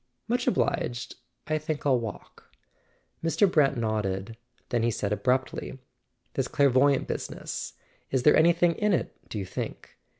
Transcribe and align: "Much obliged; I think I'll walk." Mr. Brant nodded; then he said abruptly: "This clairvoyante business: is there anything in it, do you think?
"Much 0.27 0.47
obliged; 0.47 1.13
I 1.45 1.59
think 1.59 1.85
I'll 1.85 1.99
walk." 1.99 2.51
Mr. 3.23 3.45
Brant 3.47 3.77
nodded; 3.77 4.35
then 4.69 4.81
he 4.81 4.89
said 4.89 5.13
abruptly: 5.13 5.77
"This 6.33 6.47
clairvoyante 6.47 7.05
business: 7.05 7.73
is 8.09 8.23
there 8.23 8.35
anything 8.35 8.73
in 8.73 8.93
it, 8.93 9.15
do 9.29 9.37
you 9.37 9.45
think? 9.45 9.99